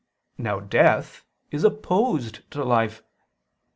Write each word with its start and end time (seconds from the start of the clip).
Now 0.39 0.59
death 0.59 1.23
is 1.51 1.63
opposed 1.63 2.49
to 2.49 2.63
life. 2.63 3.03